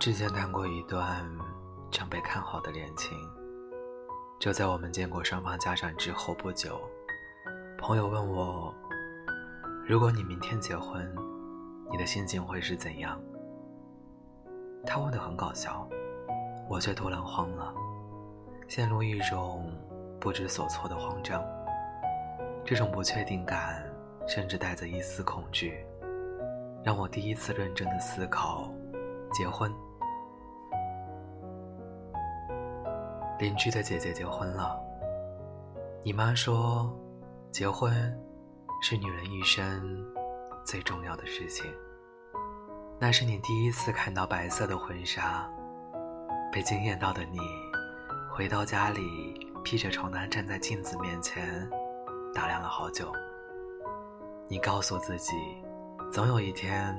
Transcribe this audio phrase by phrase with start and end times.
[0.00, 1.30] 之前谈过一段
[1.90, 3.18] 常被看好的恋情，
[4.38, 6.80] 就在我们见过双方家长之后不久，
[7.76, 8.74] 朋友问我
[9.86, 11.14] ：“如果你明天结婚，
[11.90, 13.20] 你的心情会是怎样？”
[14.86, 15.86] 他问的很搞笑，
[16.66, 17.74] 我却突然慌了，
[18.68, 19.70] 陷入一种
[20.18, 21.44] 不知所措的慌张。
[22.64, 23.84] 这种不确定感，
[24.26, 25.84] 甚至带着一丝恐惧，
[26.82, 28.66] 让我第一次认真的思考
[29.30, 29.70] 结婚。
[33.40, 34.78] 邻居的姐姐结婚了。
[36.04, 36.94] 你妈说，
[37.50, 37.90] 结婚
[38.82, 40.04] 是女人一生
[40.62, 41.64] 最重要的事情。
[42.98, 45.50] 那是你第一次看到白色的婚纱，
[46.52, 47.38] 被惊艳到的你，
[48.30, 51.66] 回到家里披着床单站在镜子面前，
[52.34, 53.10] 打量了好久。
[54.48, 55.32] 你告诉自己，
[56.12, 56.94] 总有一天，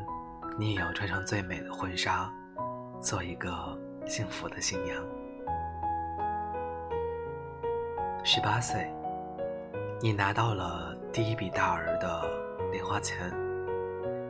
[0.57, 2.33] 你也要穿上最美的婚纱，
[2.99, 5.20] 做一个幸福的新娘。
[8.23, 8.87] 十八岁，
[9.99, 12.23] 你拿到了第一笔大额的
[12.71, 13.17] 零花钱，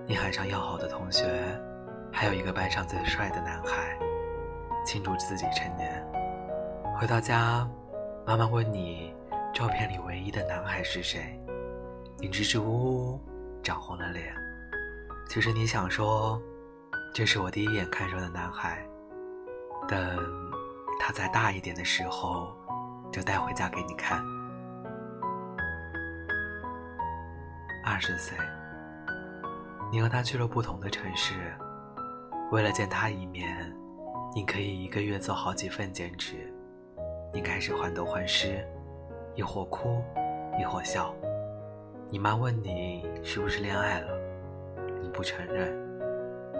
[0.08, 1.28] 你喊上要好的同学，
[2.09, 4.00] 还有一个班上最帅的男孩，
[4.86, 6.02] 庆祝自己成年。
[6.98, 7.70] 回到家，
[8.25, 9.14] 妈妈问你，
[9.53, 11.38] 照片里唯一的男孩是谁？
[12.17, 13.20] 你支支吾吾，
[13.61, 14.33] 涨红了脸。
[15.28, 16.42] 其实你想说，
[17.14, 18.81] 这是我第一眼看中的男孩，
[19.86, 20.17] 等
[20.98, 22.55] 他再大一点的时候。
[23.12, 24.23] 就带回家给你看。
[27.84, 28.38] 二十岁，
[29.92, 31.34] 你和他去了不同的城市，
[32.52, 33.76] 为了见他一面，
[34.34, 36.36] 你可以一个月做好几份兼职。
[37.34, 38.66] 你开始患得患失，
[39.36, 40.02] 一会哭，
[40.59, 41.14] 一会笑。
[42.09, 44.17] 你妈问你是不是恋爱了，
[45.02, 45.73] 你不承认，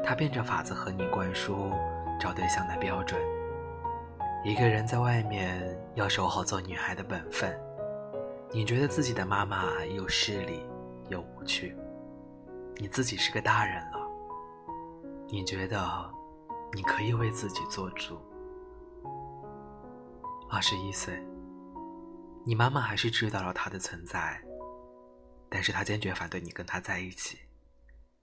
[0.03, 1.72] 他变着法子和你灌输
[2.19, 3.19] 找对象的标准。
[4.44, 7.56] 一个人在外面要守好做女孩的本分，
[8.52, 10.66] 你觉得自己的妈妈又势利
[11.09, 11.78] 又无趣，
[12.78, 14.00] 你自己是个大人了，
[15.28, 16.12] 你觉得
[16.74, 18.19] 你可以为自己做主。
[20.50, 21.23] 二十一岁，
[22.44, 24.41] 你妈妈还是知道了他的存在，
[25.50, 27.38] 但是她坚决反对你跟他在一起，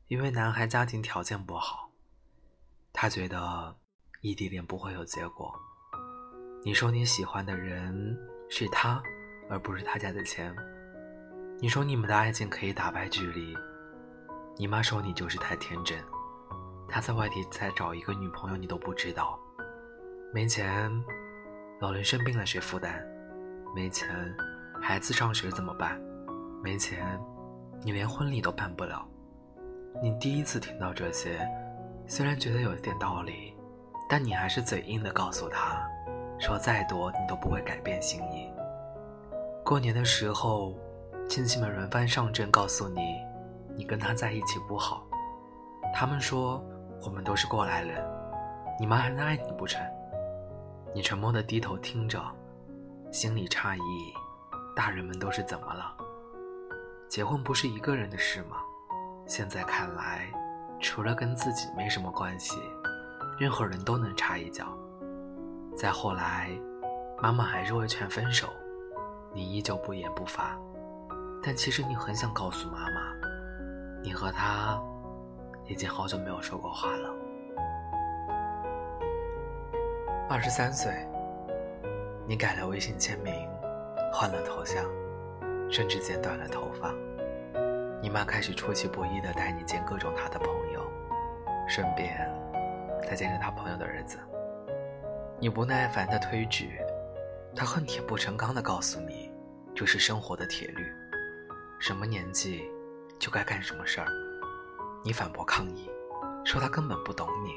[0.09, 1.89] 因为男孩家庭条件不好，
[2.93, 3.77] 她觉得
[4.21, 5.57] 异地恋不会有结果。
[6.65, 9.01] 你说你喜欢的人是他，
[9.49, 10.55] 而不是他家的钱。
[11.61, 13.57] 你说你们的爱情可以打败距离。
[14.57, 15.97] 你妈说你就是太天真。
[16.89, 19.39] 他在外地再找一个女朋友，你都不知道。
[20.33, 20.91] 没钱，
[21.81, 23.07] 老人生病了谁负担？
[23.75, 24.09] 没钱，
[24.81, 26.01] 孩子上学怎么办？
[26.63, 27.19] 没钱，
[27.83, 29.07] 你连婚礼都办不了。
[30.03, 31.41] 你第一次听到这些，
[32.07, 33.55] 虽然觉得有一点道理，
[34.09, 35.87] 但你还是嘴硬的告诉他。
[36.39, 38.51] 说再多，你都不会改变心意。
[39.65, 40.75] 过年的时候，
[41.29, 43.01] 亲戚们轮番上阵，告诉你，
[43.77, 45.07] 你跟他在一起不好。
[45.95, 46.65] 他们说
[47.03, 48.05] 我们都是过来人，
[48.79, 49.85] 你妈还能爱你不成？
[50.95, 52.23] 你沉默的低头听着，
[53.11, 54.15] 心里诧异，
[54.75, 55.95] 大人们都是怎么了？
[57.09, 58.59] 结婚不是一个人的事吗？
[59.27, 60.31] 现在看来，
[60.81, 62.59] 除了跟自己没什么关系，
[63.39, 64.67] 任何人都能插一脚。
[65.79, 66.51] 再后来，
[67.23, 68.49] 妈妈还是会劝分手，
[69.33, 70.59] 你依旧不言不发。
[71.41, 73.15] 但其实你很想告诉妈妈，
[74.03, 74.77] 你和他
[75.67, 77.15] 已经好久没有说过话了。
[80.29, 80.93] 二十三岁，
[82.27, 83.33] 你改了微信签名，
[84.13, 84.85] 换了头像，
[85.71, 86.93] 甚至剪短了头发。
[88.03, 90.83] 你妈开始出其不意的带你见各种她的朋友，
[91.69, 92.29] 顺便
[93.01, 94.19] 再见见她朋友的儿子。
[95.41, 96.81] 你不耐烦的推拒，
[97.55, 99.31] 他恨铁不成钢的告诉你，
[99.73, 100.93] 这是生活的铁律，
[101.79, 102.69] 什么年纪
[103.21, 104.09] 就该干什么事儿。
[105.05, 105.89] 你反驳抗议，
[106.45, 107.53] 说他根本不懂你。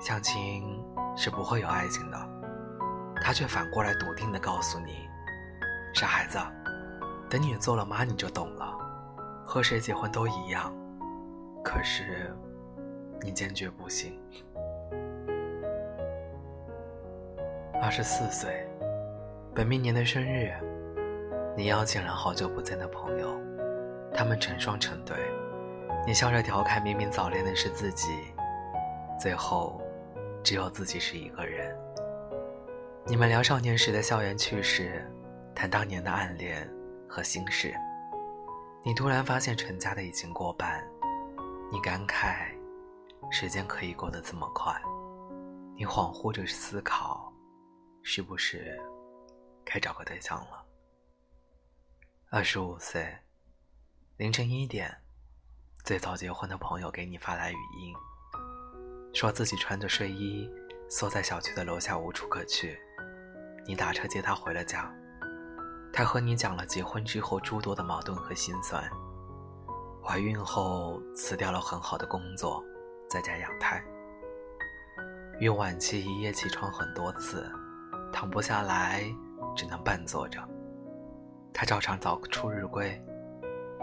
[0.00, 0.82] 相亲
[1.14, 2.18] 是不会有爱情的，
[3.20, 5.06] 他却反过来笃定的告诉你，
[5.92, 6.38] 傻孩子，
[7.28, 8.74] 等你做了妈你就懂了，
[9.44, 10.74] 和谁结婚都一样。
[11.62, 12.34] 可是，
[13.20, 14.18] 你坚决不信。
[17.80, 18.66] 二十四岁，
[19.54, 20.50] 本命年的生日，
[21.54, 23.38] 你邀请了好久不见的朋友，
[24.12, 25.14] 他们成双成对，
[26.06, 28.08] 你笑着调侃，明明早恋的是自己，
[29.20, 29.80] 最后，
[30.42, 31.76] 只有自己是一个人。
[33.04, 35.06] 你们聊少年时的校园趣事，
[35.54, 36.68] 谈当年的暗恋
[37.06, 37.74] 和心事。
[38.82, 40.82] 你突然发现成家的已经过半，
[41.70, 42.48] 你感慨，
[43.30, 44.74] 时间可以过得这么快。
[45.76, 47.30] 你恍惚着思考，
[48.08, 48.80] 是不是
[49.64, 50.64] 该找个对象了？
[52.30, 53.12] 二十五岁，
[54.16, 54.96] 凌晨一点，
[55.84, 57.92] 最早结婚的朋友给你发来语音，
[59.12, 60.48] 说自己穿着睡衣
[60.88, 62.78] 缩在小区的楼下无处可去，
[63.66, 64.88] 你打车接他回了家。
[65.92, 68.88] 他和你讲了结婚之后诸多的矛盾和心酸，
[70.00, 72.62] 怀孕后辞掉了很好的工作，
[73.10, 73.84] 在家养胎。
[75.40, 77.52] 孕晚期一夜起床很多次，
[78.12, 79.02] 躺不下来，
[79.54, 80.40] 只能半坐着。
[81.52, 83.02] 他照常早出日归，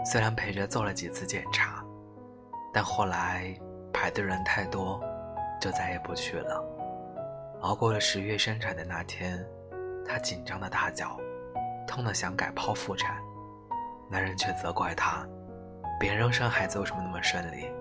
[0.04, 1.84] 虽然陪着做了几次检查，
[2.72, 3.52] 但后来
[3.92, 5.00] 排队人太多，
[5.60, 6.64] 就再也不去了。
[7.62, 9.44] 熬过了十月生产的那天，
[10.06, 11.18] 他紧张的大叫，
[11.86, 13.16] 痛得想改剖腹产，
[14.10, 15.26] 男人却责怪他，
[15.98, 17.72] 别人生孩子为什么那么顺利？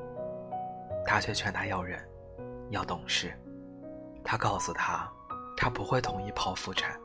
[1.06, 2.00] 他却劝他要忍，
[2.70, 3.34] 要懂事。
[4.24, 5.12] 他告诉他，
[5.56, 7.00] 他不会同意剖腹产，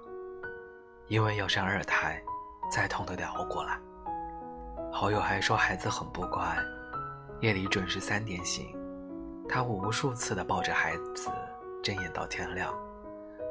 [1.07, 2.21] 因为要生二胎，
[2.71, 3.79] 再痛都得熬过来。
[4.91, 6.57] 好友还说孩子很不乖，
[7.41, 8.67] 夜里准时三点醒，
[9.49, 11.31] 他无数次的抱着孩子
[11.83, 12.75] 睁眼到天亮。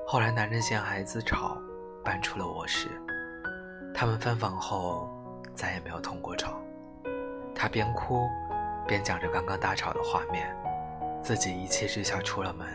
[0.06, 1.58] 后来男人嫌孩子吵，
[2.04, 2.90] 搬出了卧室。
[3.94, 5.10] 他们分房后
[5.54, 6.62] 再也没有通过吵。
[7.56, 8.28] 他边哭，
[8.88, 10.56] 边讲着刚刚大吵的画面，
[11.22, 12.68] 自己一气之下出了门。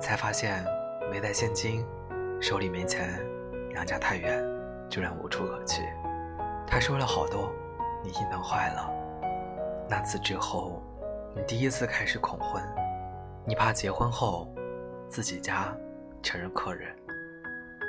[0.00, 0.64] 才发现
[1.14, 1.86] 没带现金，
[2.40, 3.24] 手里没钱，
[3.68, 4.44] 娘家太远，
[4.90, 5.80] 居然无处可去。
[6.66, 7.52] 他说了好多，
[8.02, 8.90] 你心疼坏了。
[9.88, 10.82] 那次之后，
[11.32, 12.60] 你第一次开始恐婚，
[13.46, 14.52] 你怕结婚后
[15.06, 15.72] 自己家
[16.20, 16.92] 成了客人，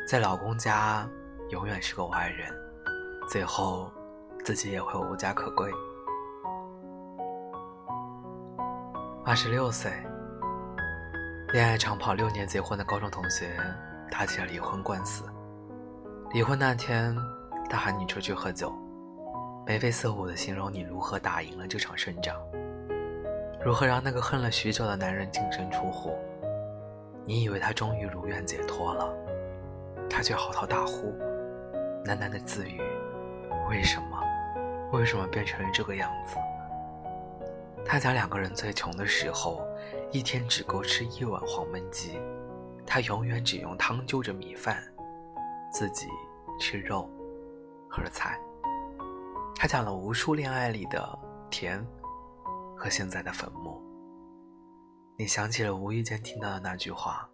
[0.07, 1.10] 在老公家
[1.50, 2.48] 永远是个外人，
[3.28, 3.89] 最后
[4.44, 5.71] 自己也会无家可归。
[9.25, 9.92] 二十六岁。
[11.53, 13.51] 恋爱长跑六年结婚的高中同学
[14.12, 15.24] 打起了离婚官司。
[16.33, 17.15] 离婚那天，
[17.69, 18.74] 他喊你出去喝酒，
[19.65, 22.36] 眉飞色舞地形容你如何打赢了这场胜仗，
[23.63, 26.18] 如何让那个恨了许久的男人净身出户。
[27.24, 29.13] 你以为他终于如愿解脱了，
[30.09, 31.15] 他却嚎啕大哭，
[32.03, 32.81] 喃喃地自语
[33.69, 34.19] ：“为什么？
[34.92, 36.36] 为什么变成了这个样子？”
[37.86, 39.65] 他讲两个人最穷的时候。
[40.12, 42.19] 一天只够吃一碗黄焖鸡，
[42.86, 44.81] 他永远只用汤就着米饭，
[45.74, 46.07] 自己
[46.60, 47.10] 吃肉
[47.90, 48.40] 和菜。
[49.56, 51.19] 他讲了无数恋爱里的
[51.50, 51.86] 甜
[52.78, 53.81] 和现在的坟墓。
[55.18, 57.30] 你想起了无意间听到的那句话：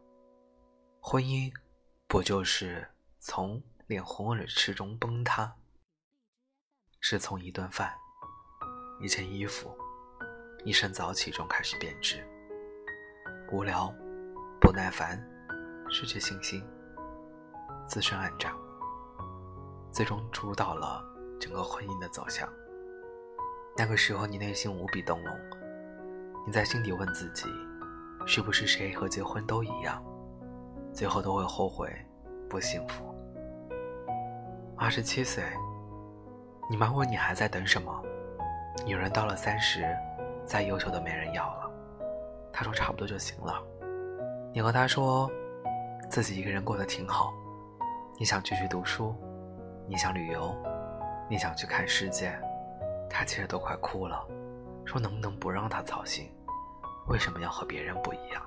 [1.00, 1.52] 婚姻
[2.08, 2.88] 不就是
[3.20, 5.56] 从脸红耳赤中崩塌？
[7.00, 7.94] 是从一顿饭、
[9.02, 9.76] 一件衣服、
[10.64, 12.28] 一身早起中开始变质。
[13.52, 13.94] 无聊，
[14.62, 15.22] 不耐烦，
[15.90, 16.64] 失去信心，
[17.86, 18.50] 自身暗战，
[19.92, 21.04] 最终主导了
[21.38, 22.48] 整个婚姻的走向。
[23.76, 25.36] 那个时候，你内心无比动容，
[26.48, 27.50] 你在心底问自己：
[28.26, 30.02] 是不是谁和结婚都一样，
[30.94, 31.94] 最后都会后悔，
[32.50, 33.14] 不幸福？
[34.78, 35.44] 二十七岁，
[36.70, 38.02] 你妈问你还在等什么？
[38.86, 39.86] 女人到了三十，
[40.46, 41.61] 再优秀都没人要了。
[42.54, 43.62] 他说差不多就行了。
[44.54, 45.30] 你和他说，
[46.10, 47.34] 自己一个人过得挺好。
[48.18, 49.16] 你想继续读书，
[49.88, 50.56] 你想旅游，
[51.30, 52.38] 你想去看世界。
[53.10, 54.26] 他其实都快哭了，
[54.86, 56.30] 说能不能不让他操心？
[57.08, 58.42] 为什么要和别人不一样？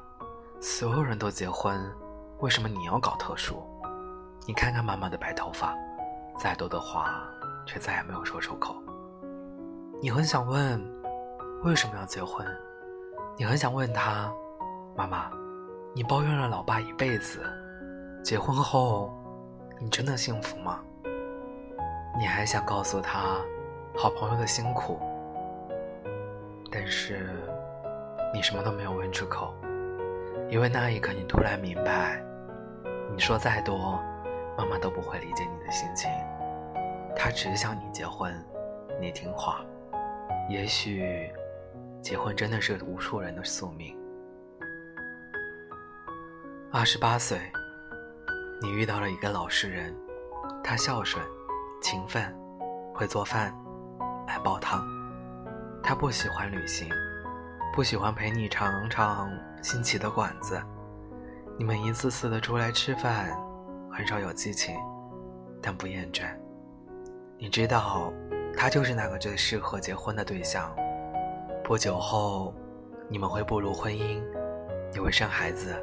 [0.60, 1.80] 所有人都结婚，
[2.38, 3.62] 为什么你要搞特殊？
[4.46, 5.74] 你看看妈妈的白头发，
[6.38, 7.26] 再多的话
[7.66, 8.76] 却再也没有说出口。
[10.00, 10.80] 你很想问，
[11.62, 12.46] 为什么要结婚？
[13.36, 14.32] 你很想问他，
[14.94, 15.28] 妈妈，
[15.92, 17.40] 你抱怨了老爸一辈子，
[18.22, 19.12] 结婚后，
[19.80, 20.80] 你真的幸福吗？
[22.16, 23.40] 你还想告诉他，
[23.96, 25.00] 好朋友的辛苦，
[26.70, 27.28] 但是，
[28.32, 29.52] 你什么都没有问出口，
[30.48, 32.22] 因为那一刻你突然明白，
[33.10, 34.00] 你说再多，
[34.56, 36.08] 妈妈都不会理解你的心情，
[37.16, 38.32] 她只想你结婚，
[39.00, 39.60] 你听话，
[40.48, 41.28] 也许。
[42.04, 43.96] 结婚真的是无数人的宿命。
[46.70, 47.40] 二十八岁，
[48.60, 49.96] 你遇到了一个老实人，
[50.62, 51.24] 他孝顺、
[51.80, 52.30] 勤奋，
[52.92, 53.56] 会做饭，
[54.26, 54.86] 爱煲汤。
[55.82, 56.90] 他不喜欢旅行，
[57.72, 59.30] 不喜欢陪你尝尝
[59.62, 60.62] 新奇的馆子。
[61.56, 63.34] 你们一次次的出来吃饭，
[63.90, 64.76] 很少有激情，
[65.62, 66.26] 但不厌倦。
[67.38, 68.12] 你知道，
[68.54, 70.70] 他就是那个最适合结婚的对象。
[71.64, 72.54] 不久后，
[73.08, 74.22] 你们会步入婚姻，
[74.92, 75.74] 你会生孩子，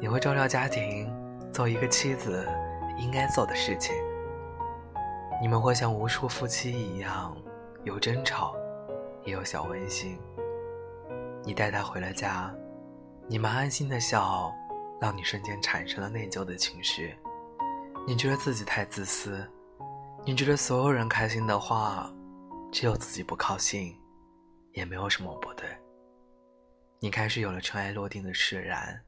[0.00, 1.12] 你会照料家庭，
[1.52, 2.46] 做一个妻子
[2.96, 3.92] 应该做的事情。
[5.42, 7.36] 你们会像无数夫妻一样，
[7.82, 8.54] 有争吵，
[9.24, 10.16] 也有小温馨。
[11.42, 12.54] 你带他回了家，
[13.26, 14.54] 你们安心的笑，
[15.00, 17.16] 让你瞬间产生了内疚的情绪。
[18.06, 19.44] 你觉得自己太自私，
[20.24, 22.08] 你觉得所有人开心的话，
[22.70, 23.97] 只有自己不高兴，
[24.72, 25.68] 也没有什么不对。
[27.00, 29.00] 你开始有了尘埃落定的释然。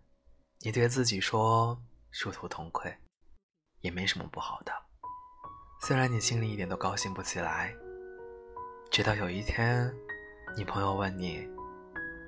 [0.62, 2.94] 你对自己说殊途同归，
[3.80, 4.72] 也没什么不好的。
[5.80, 7.74] 虽然你心里一点都高兴不起来。
[8.90, 9.90] 直到有一天，
[10.56, 11.48] 你朋友问你，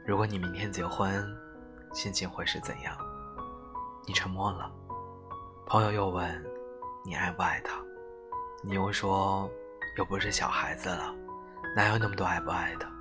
[0.07, 1.29] 如果你明天结婚，
[1.93, 2.97] 心情会是怎样？
[4.07, 4.73] 你沉默了。
[5.67, 6.45] 朋友又问，
[7.05, 7.83] 你爱不爱他？
[8.65, 9.51] 你又说，
[9.97, 11.15] 又不是小孩子了，
[11.77, 12.92] 哪有那么多爱不爱的？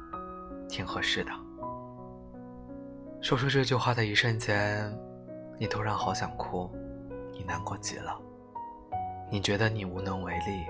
[0.71, 1.31] 挺合适的。
[3.21, 4.91] 说出这句话的一瞬间。
[5.59, 6.67] 你突然好想哭，
[7.33, 8.19] 你难过极了，
[9.29, 10.65] 你觉得你无能为力，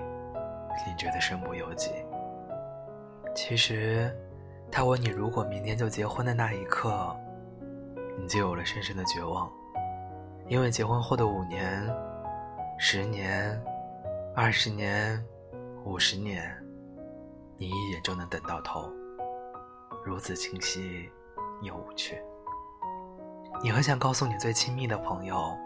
[0.86, 1.90] 你觉得身不由己。
[3.34, 4.14] 其实，
[4.70, 7.16] 他问你如果明天就结婚的那一刻，
[8.20, 9.50] 你就有了深深的绝望，
[10.46, 11.90] 因为结婚后的五年、
[12.78, 13.58] 十年、
[14.36, 15.24] 二十年、
[15.86, 16.54] 五十年，
[17.56, 18.92] 你一眼就能等到头，
[20.04, 21.08] 如此清晰
[21.60, 22.20] 又无趣。
[23.62, 25.56] 你很想告诉你最亲密的朋友，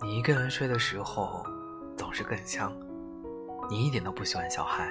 [0.00, 1.44] 你一个人睡的时候
[1.96, 2.76] 总是更香。
[3.70, 4.90] 你一点都不喜欢小孩，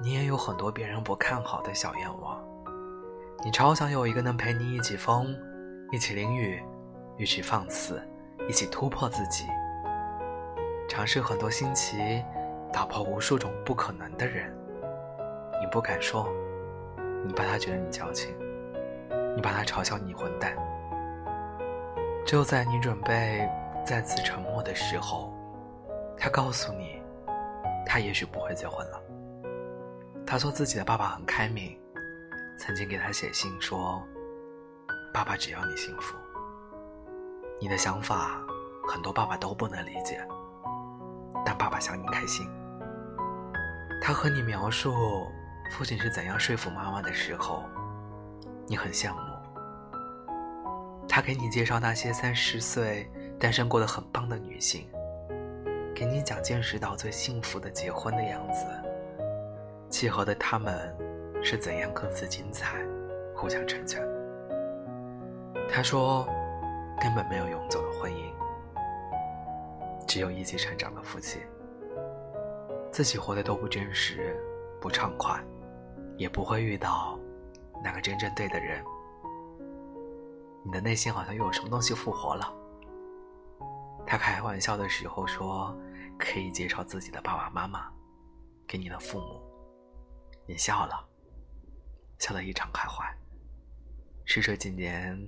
[0.00, 2.40] 你也有很多别人不看好的小愿望。
[3.44, 5.36] 你超想有一个能陪你一起疯，
[5.90, 6.62] 一起淋雨，
[7.18, 8.00] 一起放肆，
[8.48, 9.44] 一起突破自己，
[10.88, 12.24] 尝试很多新奇，
[12.72, 14.56] 打破无数种不可能的人。
[15.60, 16.28] 你不敢说，
[17.26, 18.32] 你怕他觉得你矫情，
[19.34, 20.56] 你怕他嘲笑你混蛋。
[22.24, 23.48] 就在你准备
[23.84, 25.34] 再次沉默的时候，
[26.16, 27.02] 他告诉你，
[27.84, 29.02] 他也许不会结婚了。
[30.24, 31.76] 他说自己的爸爸很开明，
[32.58, 34.00] 曾经给他写信说
[35.12, 36.16] ：“爸爸只要你幸福。”
[37.60, 38.40] 你的想法
[38.86, 40.24] 很多爸爸都不能理解，
[41.44, 42.46] 但爸爸想你开心。
[44.00, 45.26] 他和你描述
[45.70, 47.64] 父亲是怎样说服妈妈的时候，
[48.66, 49.18] 你很羡慕。
[51.08, 54.88] 他给你介绍那些三十岁单身过得很棒的女性，
[55.94, 58.66] 给你讲见识到最幸福的结婚的样子，
[59.88, 60.94] 契合的他们
[61.42, 62.78] 是怎样各自精彩，
[63.34, 64.06] 互相成全。
[65.68, 66.26] 他说，
[67.00, 68.32] 根本没有永久的婚姻，
[70.06, 71.40] 只有一起成长的夫妻。
[72.90, 74.36] 自己活得都不真实，
[74.80, 75.38] 不畅快，
[76.16, 77.18] 也不会遇到
[77.82, 78.84] 那个真正对的人。
[80.64, 82.52] 你的内心好像又有什么东西复活了。
[84.06, 85.76] 他开玩笑的时候说
[86.18, 87.90] ：“可以介绍自己的爸爸妈妈
[88.66, 89.40] 给你的父母。”
[90.46, 91.04] 你笑了，
[92.18, 93.04] 笑得异常开怀，
[94.24, 95.20] 是这几年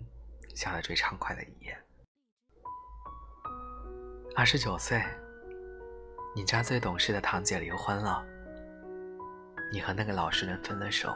[0.54, 1.76] 笑得最畅快的一夜。
[4.36, 5.02] 二十九岁，
[6.36, 8.24] 你家最懂事的堂姐离婚了，
[9.70, 11.14] 你和那个老实人分了手，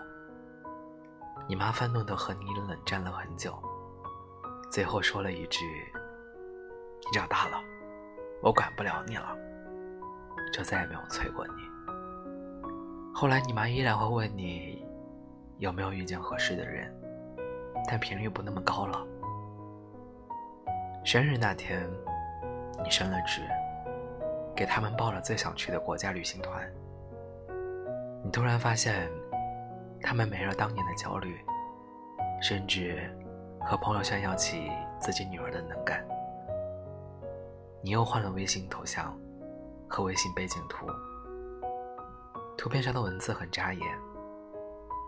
[1.48, 3.58] 你妈愤怒的和你冷战了很久。
[4.70, 5.64] 最后说了一句
[7.10, 7.58] ：“你长大了，
[8.42, 9.34] 我管不了你了。”
[10.52, 11.52] 就再也没有催过你。
[13.14, 14.86] 后来你妈依然会问你
[15.56, 16.94] 有没有遇见合适的人，
[17.88, 19.02] 但频率不那么高了。
[21.04, 21.90] 生日那天，
[22.84, 23.40] 你升了职，
[24.54, 26.70] 给他们报了最想去的国家旅行团。
[28.24, 29.10] 你突然发现，
[30.00, 31.38] 他们没了当年的焦虑，
[32.40, 33.10] 甚至。
[33.64, 36.04] 和朋友炫耀起自己女儿的能干，
[37.80, 39.16] 你又换了微信头像
[39.88, 40.84] 和微信背景图，
[42.58, 43.80] 图片上的文字很扎眼。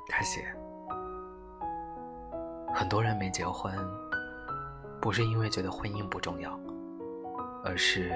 [0.09, 0.47] 他写：
[2.73, 3.75] 很多人没结婚，
[5.01, 6.57] 不是因为觉得婚姻不重要，
[7.65, 8.13] 而是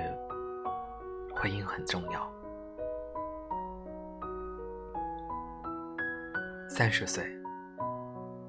[1.35, 2.31] 婚姻很重要。
[6.79, 7.25] 三十岁，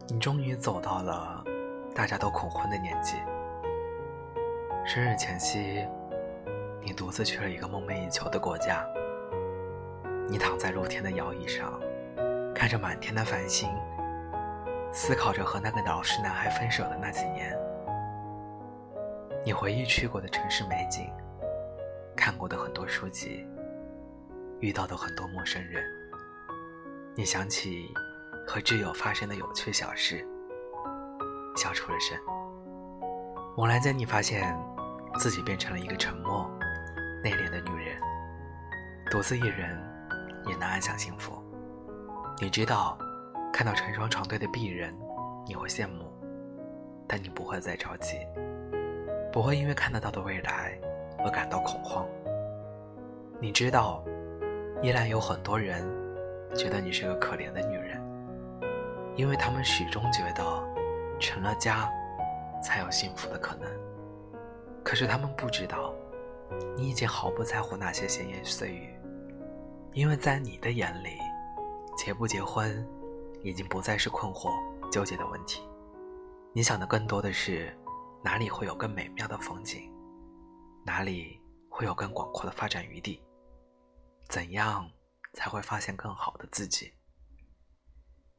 [0.08, 1.44] 你终于走到了。
[1.96, 3.16] 大家都恐婚的年纪，
[4.86, 5.84] 生日前夕，
[6.84, 8.86] 你独自去了一个梦寐以求的国家。
[10.30, 11.82] 你躺在露天的摇椅上，
[12.54, 13.68] 看着满天的繁星，
[14.92, 17.58] 思考着和那个老实男孩分手的那几年。
[19.44, 21.12] 你回忆去过的城市美景，
[22.16, 23.44] 看过的很多书籍，
[24.60, 25.84] 遇到的很多陌生人。
[27.16, 27.92] 你想起
[28.50, 30.28] 和挚友发生的有趣小事。
[31.56, 32.18] 笑出了声。
[33.56, 34.58] 猛然间，你发现
[35.20, 36.50] 自己变成了一个沉默、
[37.24, 38.00] 内敛的女人，
[39.12, 39.80] 独自一人
[40.48, 41.40] 也能安享幸福。
[42.42, 42.98] 你知道，
[43.54, 44.98] 看到成双成对的璧人，
[45.46, 46.12] 你会羡慕，
[47.08, 48.18] 但你不会再着急，
[49.32, 50.76] 不会因为看得到的未来
[51.20, 52.04] 而感到恐慌。
[53.40, 54.04] 你知道，
[54.82, 55.88] 依然有很多人
[56.56, 58.02] 觉得你是个可怜的女人，
[59.20, 60.44] 因为他们始终觉得
[61.20, 61.88] 成了家。
[62.62, 63.70] 才有幸福的可能。
[64.84, 65.94] 可是他们不知道，
[66.76, 68.94] 你已经毫不在乎那些闲言碎语，
[69.94, 71.18] 因为在你的眼里，
[71.96, 72.86] 结不结婚
[73.42, 74.52] 已经不再是困惑
[74.92, 75.62] 纠结的问题。
[76.52, 77.74] 你想的更多的是，
[78.22, 79.90] 哪里会有更美妙的风景，
[80.86, 83.24] 哪里会有更广阔的发展余地，
[84.28, 84.86] 怎样
[85.34, 86.92] 才会发现更好的自己？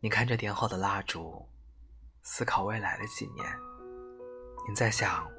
[0.02, 1.46] 你看着点好的蜡烛，
[2.22, 3.46] 思考未来的几年。
[4.66, 5.30] 你在想，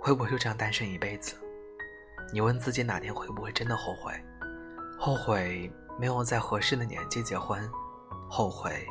[0.00, 1.34] 会不会就这样单身一辈子？
[2.32, 4.12] 你问自己哪天会不会真的后悔？
[4.96, 5.68] 后悔
[5.98, 7.68] 没有在合适的年纪结婚，
[8.30, 8.86] 后悔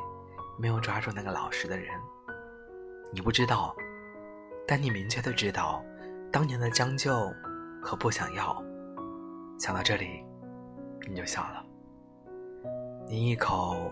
[0.59, 1.87] 没有抓住那个老实的人。
[3.13, 3.73] 你不知道，
[4.67, 5.81] 但你明确的知道，
[6.33, 7.31] 当年的将就
[7.81, 8.61] 和不想要。
[9.57, 10.21] 想到这里，
[11.07, 11.63] 你就笑了。
[13.07, 13.89] 你一口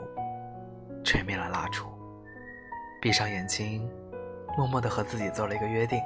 [1.04, 1.86] 吹灭了蜡烛，
[3.02, 3.90] 闭上眼睛。
[4.58, 5.98] 默默的和自己做了一个约定：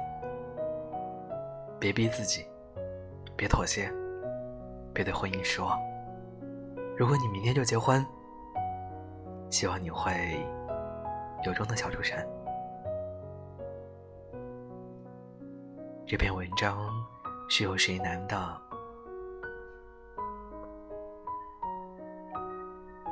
[1.80, 2.46] 别逼自己，
[3.36, 3.92] 别妥协，
[4.94, 5.76] 别对婚姻失望。
[6.96, 8.06] 如果你明天就结婚，
[9.50, 10.12] 希望你会
[11.44, 12.16] 由衷的笑出声。
[16.06, 16.88] 这篇文章
[17.48, 18.36] 是由谁男的？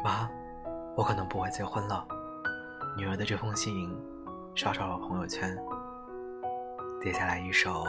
[0.05, 0.31] 妈，
[0.97, 2.07] 我可能不会结婚了。
[2.97, 3.95] 女儿的这封信。
[4.57, 5.59] 刷刷了朋友圈，
[7.03, 7.85] 接下来一首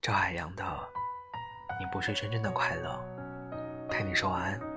[0.00, 0.62] 赵海洋的
[1.80, 2.96] 《你不是真正的快乐》，
[3.88, 4.73] 陪你说晚安。